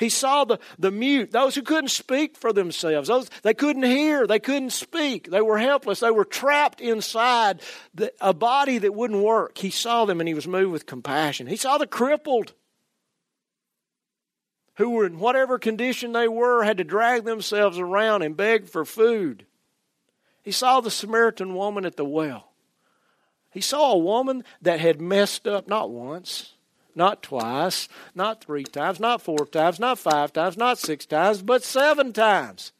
[0.00, 3.06] He saw the, the mute, those who couldn't speak for themselves.
[3.06, 7.60] Those, they couldn't hear, they couldn't speak, they were helpless, they were trapped inside
[7.94, 9.58] the, a body that wouldn't work.
[9.58, 11.46] He saw them and he was moved with compassion.
[11.46, 12.52] He saw the crippled
[14.74, 18.84] who were in whatever condition they were, had to drag themselves around and beg for
[18.84, 19.46] food.
[20.42, 22.52] He saw the Samaritan woman at the well.
[23.50, 26.54] He saw a woman that had messed up not once,
[26.94, 31.62] not twice, not three times, not four times, not five times, not six times, but
[31.62, 32.72] seven times.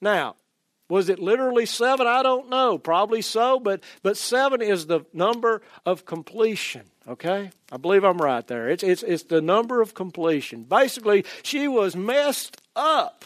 [0.00, 0.36] Now,
[0.88, 2.06] was it literally seven?
[2.06, 2.78] I don't know.
[2.78, 6.82] Probably so, but, but seven is the number of completion.
[7.08, 7.50] Okay?
[7.72, 8.68] I believe I'm right there.
[8.68, 10.64] It's, it's, it's the number of completion.
[10.64, 13.24] Basically, she was messed up.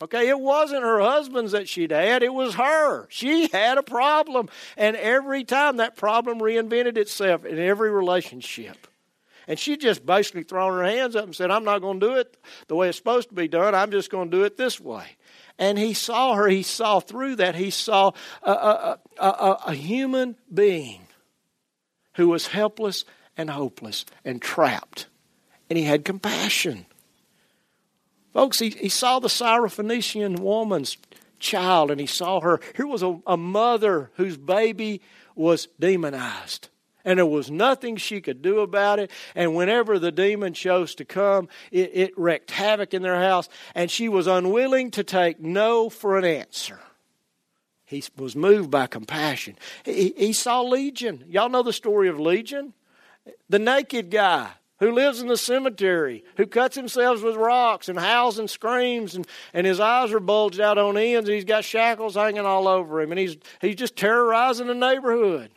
[0.00, 3.06] Okay, it wasn't her husband's that she'd had, it was her.
[3.10, 4.48] She had a problem.
[4.76, 8.86] And every time that problem reinvented itself in every relationship.
[9.48, 12.14] And she just basically thrown her hands up and said, I'm not going to do
[12.16, 12.36] it
[12.68, 13.74] the way it's supposed to be done.
[13.74, 15.04] I'm just going to do it this way.
[15.58, 20.36] And he saw her, he saw through that, he saw a, a, a, a human
[20.52, 21.00] being
[22.14, 23.04] who was helpless
[23.36, 25.06] and hopeless and trapped.
[25.68, 26.86] And he had compassion.
[28.32, 30.96] Folks, he, he saw the Syrophoenician woman's
[31.38, 32.60] child and he saw her.
[32.76, 35.00] Here was a, a mother whose baby
[35.34, 36.68] was demonized.
[37.04, 39.10] And there was nothing she could do about it.
[39.34, 43.48] And whenever the demon chose to come, it, it wreaked havoc in their house.
[43.74, 46.80] And she was unwilling to take no for an answer.
[47.86, 49.56] He was moved by compassion.
[49.84, 51.24] He, he saw Legion.
[51.28, 52.74] Y'all know the story of Legion?
[53.48, 58.38] The naked guy who lives in the cemetery, who cuts himself with rocks and howls
[58.38, 62.14] and screams, and, and his eyes are bulged out on ends, and he's got shackles
[62.14, 65.50] hanging all over him, and he's, he's just terrorizing the neighborhood.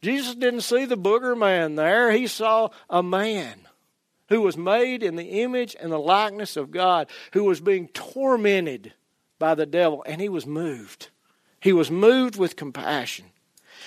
[0.00, 3.68] Jesus didn't see the booger man there, he saw a man
[4.28, 8.94] who was made in the image and the likeness of God, who was being tormented
[9.38, 11.08] by the devil, and he was moved.
[11.60, 13.26] He was moved with compassion.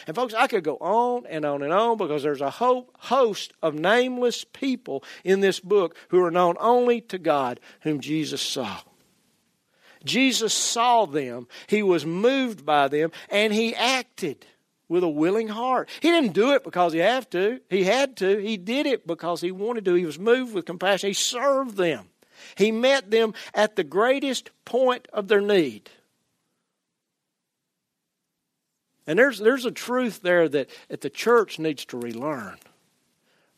[0.07, 3.53] And folks, I could go on and on and on because there's a whole host
[3.61, 8.79] of nameless people in this book who are known only to God, whom Jesus saw.
[10.03, 14.45] Jesus saw them, he was moved by them, and he acted
[14.87, 15.89] with a willing heart.
[15.99, 17.59] He didn't do it because he had to.
[17.69, 18.37] He had to.
[18.37, 19.95] He did it because he wanted to.
[19.95, 21.07] He was moved with compassion.
[21.07, 22.09] He served them.
[22.55, 25.89] He met them at the greatest point of their need.
[29.07, 32.57] And there's, there's a truth there that, that the church needs to relearn.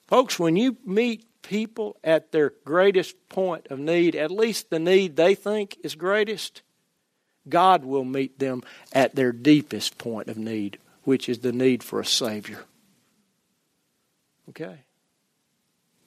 [0.08, 5.16] Folks, when you meet people at their greatest point of need, at least the need
[5.16, 6.62] they think is greatest,
[7.48, 12.00] God will meet them at their deepest point of need, which is the need for
[12.00, 12.66] a Savior.
[14.50, 14.80] Okay?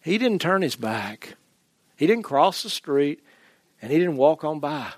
[0.02, 1.36] He didn't turn his back,
[1.96, 3.22] he didn't cross the street,
[3.80, 4.92] and he didn't walk on by.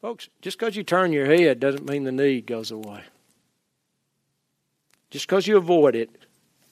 [0.00, 3.02] Folks, just because you turn your head doesn't mean the need goes away.
[5.10, 6.10] Just because you avoid it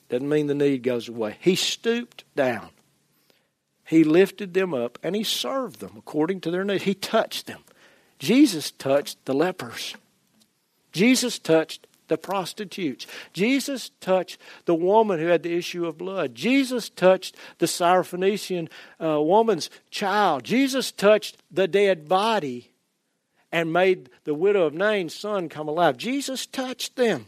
[0.09, 1.37] doesn't mean the need goes away.
[1.41, 2.69] He stooped down.
[3.85, 6.83] He lifted them up and he served them according to their need.
[6.83, 7.61] He touched them.
[8.19, 9.95] Jesus touched the lepers.
[10.93, 13.07] Jesus touched the prostitutes.
[13.33, 16.35] Jesus touched the woman who had the issue of blood.
[16.35, 18.69] Jesus touched the Syrophoenician
[19.03, 20.45] uh, woman's child.
[20.45, 22.70] Jesus touched the dead body
[23.57, 25.97] and made the widow of Nain's son come alive.
[25.97, 27.25] Jesus touched them.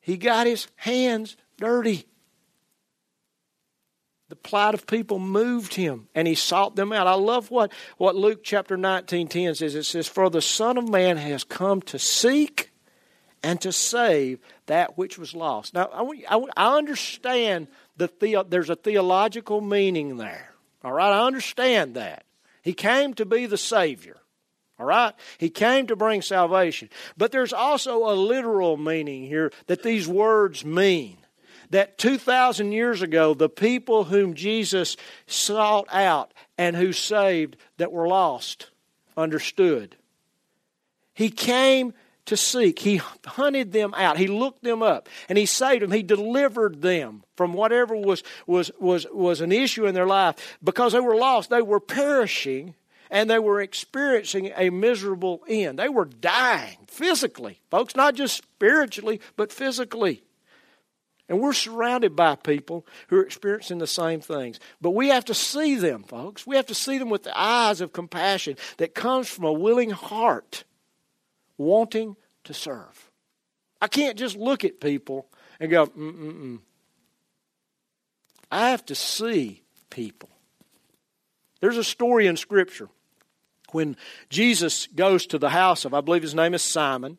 [0.00, 2.06] He got his hands dirty.
[4.30, 7.06] The plight of people moved him and he sought them out.
[7.06, 9.74] I love what, what Luke chapter 19 10 says.
[9.74, 12.70] It says, For the Son of Man has come to seek
[13.42, 15.74] and to save that which was lost.
[15.74, 17.68] Now, I, I, I understand
[17.98, 20.54] the, the, there's a theological meaning there.
[20.82, 22.24] All right, I understand that.
[22.64, 24.16] He came to be the Savior.
[24.80, 25.14] All right?
[25.38, 26.88] He came to bring salvation.
[27.16, 31.18] But there's also a literal meaning here that these words mean.
[31.70, 34.96] that 2,000 years ago, the people whom Jesus
[35.26, 38.70] sought out and who saved that were lost
[39.16, 39.96] understood.
[41.14, 41.92] He came
[42.26, 42.78] to seek.
[42.78, 44.18] He hunted them out.
[44.18, 45.90] He looked them up and he saved them.
[45.90, 50.92] He delivered them from whatever was, was, was, was an issue in their life because
[50.92, 51.50] they were lost.
[51.50, 52.74] They were perishing
[53.10, 55.78] and they were experiencing a miserable end.
[55.78, 60.22] They were dying physically, folks, not just spiritually, but physically.
[61.28, 64.60] And we're surrounded by people who are experiencing the same things.
[64.80, 66.46] But we have to see them, folks.
[66.46, 69.90] We have to see them with the eyes of compassion that comes from a willing
[69.90, 70.64] heart
[71.58, 73.10] wanting to serve.
[73.80, 75.26] I can't just look at people
[75.60, 76.60] and go, mm-mm-mm.
[78.50, 80.28] I have to see people.
[81.60, 82.88] There's a story in Scripture
[83.72, 83.96] when
[84.28, 87.18] Jesus goes to the house of, I believe his name is Simon,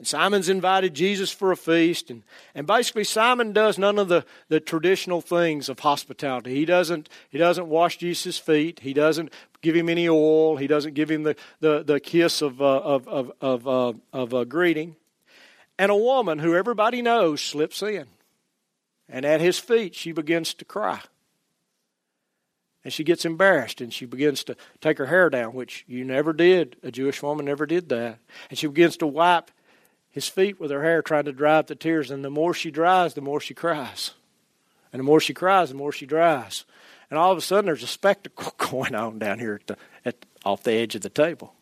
[0.00, 2.08] and Simon's invited Jesus for a feast.
[2.08, 2.22] And,
[2.54, 6.54] and basically, Simon does none of the, the traditional things of hospitality.
[6.54, 8.80] He doesn't, he doesn't wash Jesus' feet.
[8.80, 9.30] He doesn't
[9.60, 10.56] give him any oil.
[10.56, 14.32] He doesn't give him the, the, the kiss of, uh, of, of, of, uh, of
[14.32, 14.96] uh, greeting.
[15.78, 18.06] And a woman who everybody knows slips in.
[19.06, 21.02] And at his feet, she begins to cry.
[22.84, 26.32] And she gets embarrassed and she begins to take her hair down, which you never
[26.32, 26.76] did.
[26.82, 28.18] A Jewish woman never did that.
[28.48, 29.50] And she begins to wipe
[30.10, 32.10] his feet with her hair, trying to up the tears.
[32.10, 34.12] And the more she dries, the more she cries.
[34.92, 36.64] And the more she cries, the more she dries.
[37.10, 40.26] And all of a sudden, there's a spectacle going on down here at the, at,
[40.44, 41.54] off the edge of the table.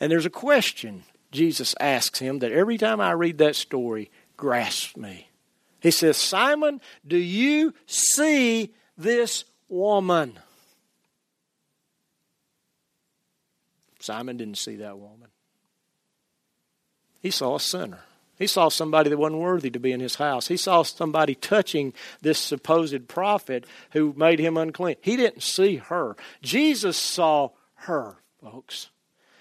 [0.00, 4.96] And there's a question Jesus asks him that every time I read that story grasps
[4.96, 5.28] me.
[5.80, 10.38] He says, Simon, do you see this woman?
[14.00, 15.28] Simon didn't see that woman.
[17.20, 18.00] He saw a sinner.
[18.38, 20.46] He saw somebody that wasn't worthy to be in his house.
[20.46, 21.92] He saw somebody touching
[22.22, 24.96] this supposed prophet who made him unclean.
[25.00, 26.16] He didn't see her.
[26.40, 28.90] Jesus saw her, folks.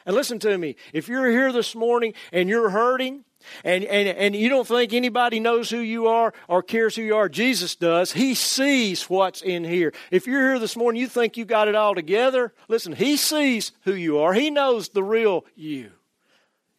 [0.05, 0.77] And listen to me.
[0.93, 3.23] If you're here this morning and you're hurting,
[3.63, 7.15] and, and, and you don't think anybody knows who you are or cares who you
[7.15, 8.11] are, Jesus does.
[8.11, 9.93] He sees what's in here.
[10.11, 13.71] If you're here this morning, you think you got it all together, listen, He sees
[13.81, 14.33] who you are.
[14.33, 15.91] He knows the real you.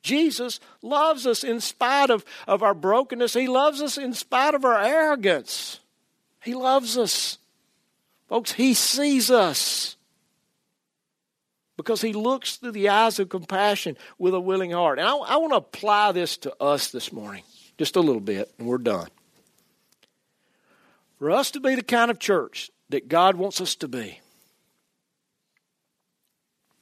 [0.09, 3.34] Jesus loves us in spite of, of our brokenness.
[3.34, 5.80] He loves us in spite of our arrogance.
[6.42, 7.36] He loves us.
[8.26, 9.96] Folks, He sees us
[11.76, 14.98] because He looks through the eyes of compassion with a willing heart.
[14.98, 17.42] And I, I want to apply this to us this morning,
[17.76, 19.09] just a little bit, and we're done.
[21.18, 24.18] For us to be the kind of church that God wants us to be,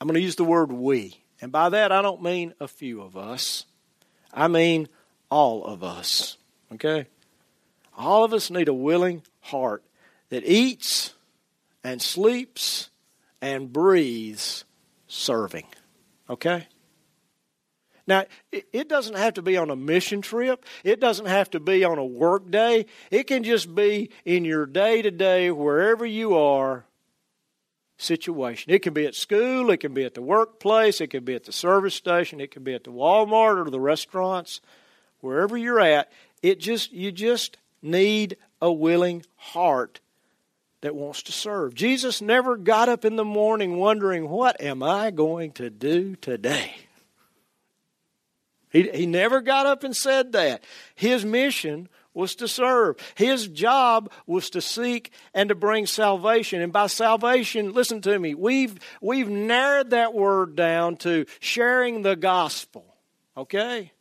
[0.01, 1.19] I'm going to use the word we.
[1.41, 3.67] And by that, I don't mean a few of us,
[4.33, 4.89] I mean
[5.31, 6.37] all of us.
[6.73, 7.07] Okay?
[7.97, 9.83] All of us need a willing heart
[10.29, 11.15] that eats
[11.83, 12.91] and sleeps
[13.41, 14.65] and breathes
[15.07, 15.67] serving.
[16.29, 16.67] Okay?
[18.09, 20.65] Now, it doesn't have to be on a mission trip.
[20.85, 22.87] It doesn't have to be on a work day.
[23.11, 26.86] It can just be in your day to day, wherever you are,
[27.97, 28.73] situation.
[28.73, 31.45] It can be at school, it can be at the workplace, it can be at
[31.45, 34.61] the service station, it can be at the Walmart or the restaurants,
[35.21, 36.13] wherever you're at.
[36.43, 40.01] It just you just need a willing heart
[40.83, 41.75] that wants to serve.
[41.75, 46.77] Jesus never got up in the morning wondering, what am I going to do today?
[48.71, 50.63] He, he never got up and said that.
[50.95, 52.97] His mission was to serve.
[53.15, 56.63] His job was to seek and to bring salvation.
[56.63, 62.17] And by salvation, listen to me, we've, we've narrowed that word down to sharing the
[62.17, 62.97] gospel.
[63.37, 63.93] Okay?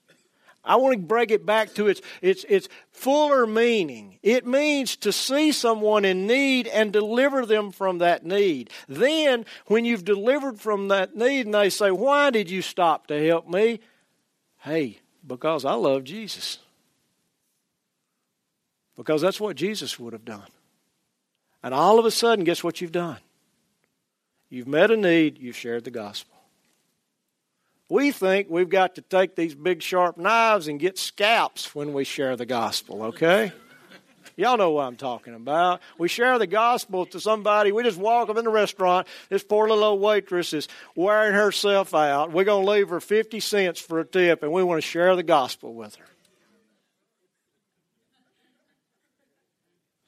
[0.63, 4.17] I want to break it back to its, its, its fuller meaning.
[4.23, 8.71] It means to see someone in need and deliver them from that need.
[8.87, 13.27] Then, when you've delivered from that need and they say, Why did you stop to
[13.27, 13.81] help me?
[14.59, 16.57] Hey, because I love Jesus
[18.95, 20.47] because that's what Jesus would have done.
[21.63, 23.17] And all of a sudden, guess what you've done?
[24.49, 26.35] You've met a need, you've shared the gospel.
[27.89, 32.03] We think we've got to take these big sharp knives and get scalps when we
[32.03, 33.51] share the gospel, okay?
[34.37, 35.81] Y'all know what I'm talking about.
[35.97, 37.71] We share the gospel to somebody.
[37.71, 39.07] We just walk up in the restaurant.
[39.29, 42.31] This poor little old waitress is wearing herself out.
[42.31, 45.15] We're going to leave her 50 cents for a tip, and we want to share
[45.15, 46.05] the gospel with her.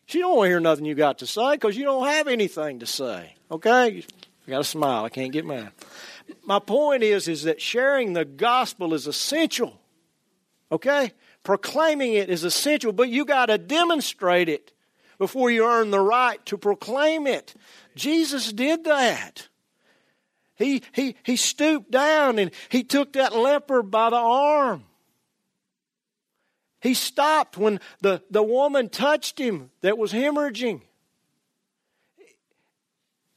[0.08, 2.80] She don't want to hear nothing you got to say because you don't have anything
[2.80, 3.36] to say.
[3.52, 3.90] Okay?
[3.90, 4.04] You
[4.48, 5.04] got to smile.
[5.04, 5.72] I can't get mad.
[6.46, 9.80] My point is, is that sharing the gospel is essential.
[10.72, 11.12] Okay?
[11.44, 14.72] Proclaiming it is essential, but you got to demonstrate it
[15.18, 17.54] before you earn the right to proclaim it.
[17.96, 19.50] Jesus did that.
[20.56, 24.86] He, he, he stooped down and he took that leper by the arm.
[26.82, 30.82] He stopped when the, the woman touched him that was hemorrhaging.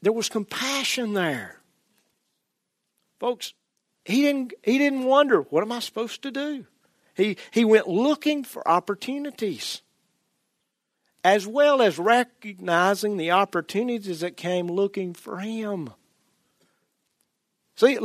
[0.03, 1.61] There was compassion there.
[3.18, 3.53] Folks,
[4.05, 6.66] he didn't, he didn't wonder, what am I supposed to do?
[7.14, 9.82] He, he went looking for opportunities,
[11.22, 15.91] as well as recognizing the opportunities that came looking for him.
[17.80, 17.98] See,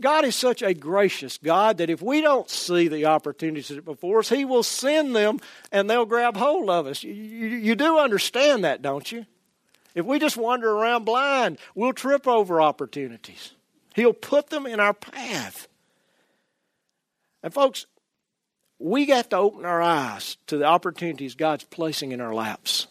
[0.00, 4.28] God is such a gracious God that if we don't see the opportunities before us,
[4.28, 5.38] He will send them
[5.70, 7.04] and they'll grab hold of us.
[7.04, 9.24] You, you, you do understand that, don't you?
[9.94, 13.52] If we just wander around blind, we'll trip over opportunities.
[13.94, 15.68] He'll put them in our path.
[17.44, 17.86] And, folks,
[18.80, 22.88] we got to open our eyes to the opportunities God's placing in our laps.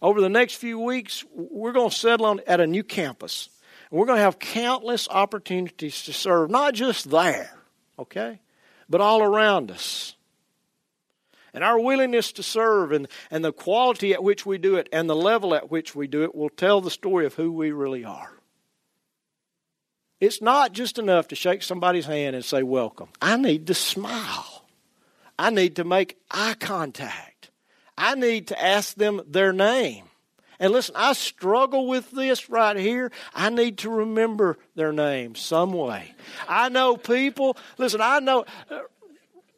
[0.00, 3.50] Over the next few weeks, we're going to settle on at a new campus.
[3.90, 7.50] We're going to have countless opportunities to serve, not just there,
[7.98, 8.40] okay,
[8.88, 10.14] but all around us.
[11.52, 15.10] And our willingness to serve and, and the quality at which we do it and
[15.10, 18.04] the level at which we do it will tell the story of who we really
[18.04, 18.40] are.
[20.20, 23.08] It's not just enough to shake somebody's hand and say, Welcome.
[23.20, 24.64] I need to smile.
[25.38, 27.50] I need to make eye contact.
[27.96, 30.09] I need to ask them their name.
[30.60, 33.10] And listen, I struggle with this right here.
[33.34, 36.14] I need to remember their name some way.
[36.46, 38.80] I know people, listen, I know uh,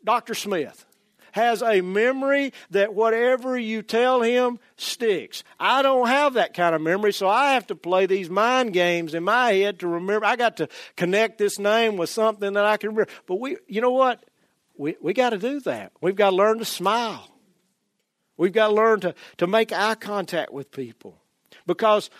[0.04, 0.34] Dr.
[0.34, 0.86] Smith
[1.32, 5.42] has a memory that whatever you tell him sticks.
[5.58, 9.12] I don't have that kind of memory, so I have to play these mind games
[9.12, 10.26] in my head to remember.
[10.26, 13.10] I got to connect this name with something that I can remember.
[13.26, 14.22] But we, you know what?
[14.76, 15.92] We, we got to do that.
[16.00, 17.31] We've got to learn to smile.
[18.42, 21.16] We've got to learn to, to make eye contact with people
[21.64, 22.10] because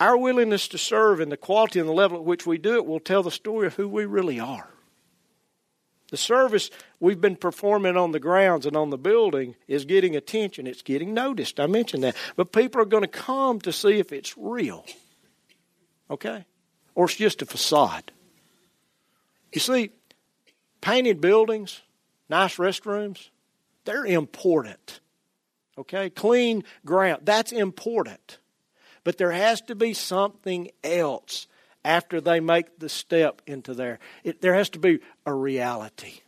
[0.00, 2.86] our willingness to serve and the quality and the level at which we do it
[2.86, 4.70] will tell the story of who we really are.
[6.10, 10.66] The service we've been performing on the grounds and on the building is getting attention.
[10.66, 11.60] It's getting noticed.
[11.60, 12.16] I mentioned that.
[12.34, 14.86] But people are going to come to see if it's real.
[16.10, 16.46] Okay?
[16.94, 18.12] Or it's just a facade.
[19.52, 19.90] You see,
[20.80, 21.82] painted buildings,
[22.30, 23.28] nice restrooms,
[23.84, 25.00] they're important.
[25.78, 26.10] Okay?
[26.10, 27.22] Clean ground.
[27.24, 28.38] That's important.
[29.04, 31.46] But there has to be something else
[31.84, 34.00] after they make the step into there.
[34.24, 36.20] It, there has to be a reality.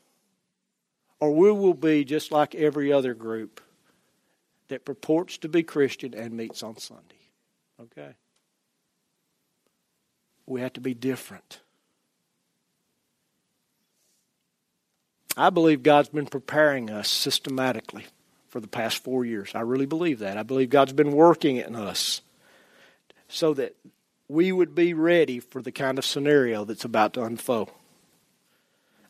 [1.19, 3.61] Or we will be just like every other group
[4.69, 7.03] that purports to be Christian and meets on Sunday.
[7.83, 8.15] Okay?
[10.47, 11.61] We have to be different.
[15.37, 18.07] I believe God's been preparing us systematically
[18.51, 19.53] for the past four years.
[19.55, 20.37] I really believe that.
[20.37, 22.21] I believe God's been working in us
[23.29, 23.77] so that
[24.29, 27.71] we would be ready for the kind of scenario that's about to unfold.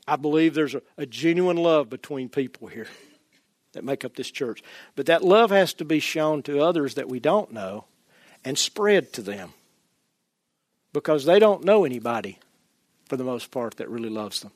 [0.06, 2.88] I believe there's a, a, genuine love between people here
[3.72, 4.62] that make up this church.
[4.96, 7.84] But that love has to be shown to others that we don't know
[8.44, 9.52] and spread to them
[10.92, 12.38] because they don't know anybody,
[13.06, 14.52] for the most part, that really loves them.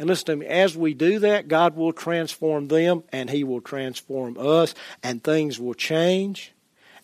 [0.00, 3.60] And listen to me, as we do that, God will transform them and He will
[3.60, 6.54] transform us, and things will change,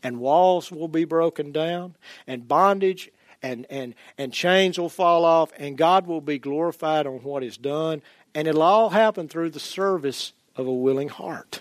[0.03, 1.95] and walls will be broken down,
[2.27, 3.11] and bondage
[3.43, 7.59] and, and, and chains will fall off, and God will be glorified on what is
[7.59, 8.01] done,
[8.35, 11.61] and it'll all happen through the service of a willing heart.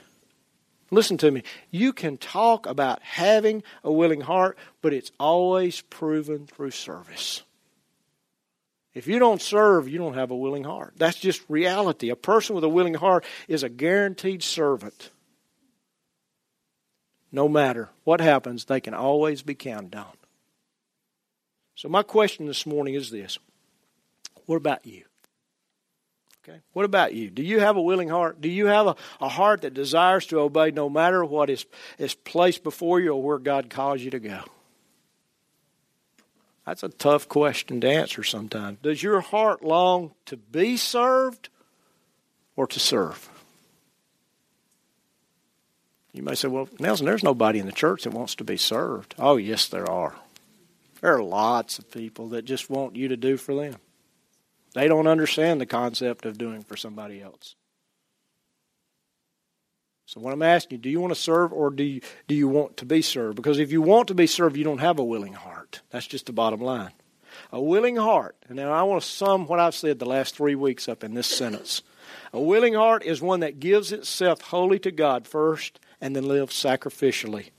[0.90, 1.44] Listen to me.
[1.70, 7.44] You can talk about having a willing heart, but it's always proven through service.
[8.96, 10.94] If you don't serve, you don't have a willing heart.
[10.96, 12.10] That's just reality.
[12.10, 15.12] A person with a willing heart is a guaranteed servant.
[17.30, 20.14] No matter what happens, they can always be counted on.
[21.76, 23.38] So, my question this morning is this
[24.46, 25.04] What about you?
[26.48, 26.60] Okay.
[26.72, 27.30] What about you?
[27.30, 28.40] Do you have a willing heart?
[28.40, 31.66] Do you have a, a heart that desires to obey no matter what is,
[31.98, 34.42] is placed before you or where God calls you to go?
[36.66, 38.80] That's a tough question to answer sometimes.
[38.82, 41.50] Does your heart long to be served
[42.56, 43.30] or to serve?
[46.12, 49.16] You may say, well, Nelson, there's nobody in the church that wants to be served.
[49.20, 50.16] Oh, yes, there are.
[51.02, 53.76] There are lots of people that just want you to do for them.
[54.74, 57.56] They don't understand the concept of doing for somebody else.
[60.06, 62.48] So what I'm asking you, do you want to serve or do you, do you
[62.48, 63.36] want to be served?
[63.36, 65.82] Because if you want to be served, you don't have a willing heart.
[65.90, 66.92] That's just the bottom line.
[67.52, 68.36] A willing heart.
[68.48, 71.16] And now I want to sum what I've said the last three weeks up in
[71.16, 71.82] this sentence.
[72.34, 76.56] A willing heart is one that gives itself wholly to God first and then lives
[76.56, 77.50] sacrificially